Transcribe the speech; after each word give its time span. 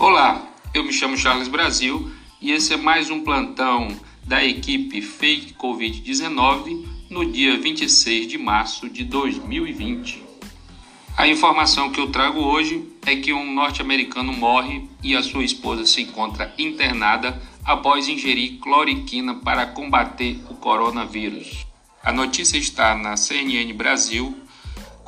Olá, 0.00 0.50
eu 0.72 0.82
me 0.82 0.94
chamo 0.94 1.14
Charles 1.14 1.46
Brasil 1.46 2.10
e 2.40 2.52
esse 2.52 2.72
é 2.72 2.76
mais 2.78 3.10
um 3.10 3.20
plantão 3.20 3.88
da 4.26 4.42
equipe 4.42 5.02
Fake 5.02 5.52
Covid-19 5.52 6.86
no 7.10 7.30
dia 7.30 7.58
26 7.58 8.26
de 8.26 8.38
março 8.38 8.88
de 8.88 9.04
2020. 9.04 10.24
A 11.18 11.28
informação 11.28 11.90
que 11.90 12.00
eu 12.00 12.10
trago 12.10 12.40
hoje 12.40 12.82
é 13.04 13.14
que 13.14 13.34
um 13.34 13.52
norte-americano 13.52 14.32
morre 14.32 14.88
e 15.02 15.14
a 15.14 15.22
sua 15.22 15.44
esposa 15.44 15.84
se 15.84 16.00
encontra 16.00 16.54
internada 16.56 17.38
após 17.62 18.08
ingerir 18.08 18.58
cloriquina 18.58 19.34
para 19.34 19.66
combater 19.66 20.40
o 20.48 20.54
coronavírus. 20.54 21.66
A 22.02 22.10
notícia 22.10 22.56
está 22.56 22.96
na 22.96 23.18
CNN 23.18 23.70
Brasil 23.74 24.34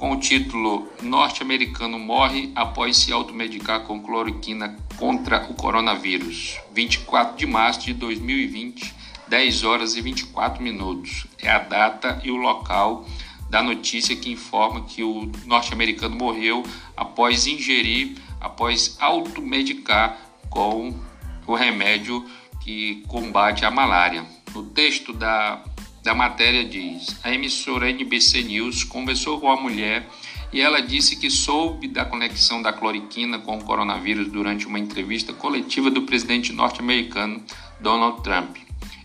com 0.03 0.11
o 0.11 0.17
título 0.17 0.89
Norte-americano 1.01 1.97
morre 1.97 2.51
após 2.57 2.97
se 2.97 3.13
automedicar 3.13 3.85
com 3.85 4.03
cloroquina 4.03 4.77
contra 4.99 5.47
o 5.49 5.55
coronavírus. 5.55 6.59
24 6.75 7.37
de 7.37 7.47
março 7.47 7.83
de 7.83 7.95
2020, 7.95 8.93
10 9.29 9.63
horas 9.63 9.95
e 9.95 10.01
24 10.01 10.61
minutos. 10.61 11.29
É 11.39 11.49
a 11.49 11.61
data 11.61 12.21
e 12.25 12.33
o 12.33 12.37
local 12.37 13.07
da 13.49 13.63
notícia 13.63 14.17
que 14.17 14.33
informa 14.33 14.83
que 14.83 15.05
o 15.05 15.31
norte-americano 15.45 16.17
morreu 16.17 16.65
após 16.97 17.47
ingerir, 17.47 18.17
após 18.41 18.97
automedicar 18.99 20.19
com 20.51 20.99
o 21.47 21.55
remédio 21.55 22.29
que 22.61 23.05
combate 23.07 23.65
a 23.65 23.71
malária. 23.71 24.27
No 24.53 24.65
texto 24.65 25.13
da 25.13 25.63
da 26.03 26.15
matéria 26.15 26.65
diz: 26.65 27.17
a 27.23 27.33
emissora 27.33 27.89
NBC 27.89 28.43
News 28.43 28.85
conversou 28.85 29.41
com 29.41 29.51
a 29.51 29.61
mulher 29.61 30.09
e 30.53 30.61
ela 30.61 30.83
disse 30.83 31.17
que 31.17 31.31
soube 31.31 31.89
da 31.89 32.05
conexão 32.05 32.61
da 32.61 32.73
cloriquina 32.73 33.39
com 33.39 33.57
o 33.57 33.65
coronavírus 33.65 34.31
durante 34.31 34.67
uma 34.67 34.79
entrevista 34.79 35.33
coletiva 35.33 35.91
do 35.91 36.03
presidente 36.03 36.53
norte-americano 36.53 37.43
Donald 37.81 38.23
Trump. 38.23 38.57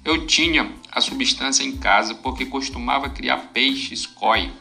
Eu 0.03 0.25
tinha 0.25 0.72
a 0.91 0.99
substância 0.99 1.63
em 1.63 1.77
casa 1.77 2.16
porque 2.16 2.45
costumava 2.45 3.09
criar 3.09 3.38
peixes 3.53 4.05
koi, 4.05 4.52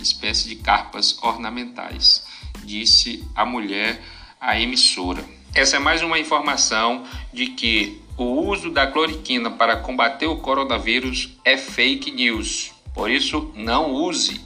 espécie 0.00 0.48
de 0.48 0.56
carpas 0.56 1.18
ornamentais, 1.22 2.24
disse 2.64 3.24
a 3.34 3.44
mulher 3.44 4.02
à 4.40 4.58
emissora. 4.58 5.24
Essa 5.54 5.76
é 5.76 5.78
mais 5.78 6.02
uma 6.02 6.18
informação 6.18 7.04
de 7.32 7.48
que 7.48 8.01
o 8.16 8.24
uso 8.48 8.70
da 8.70 8.86
cloriquina 8.86 9.50
para 9.50 9.76
combater 9.76 10.26
o 10.26 10.36
coronavírus 10.36 11.36
é 11.44 11.56
fake 11.56 12.10
news. 12.10 12.72
Por 12.94 13.10
isso, 13.10 13.50
não 13.54 13.92
use 13.92 14.40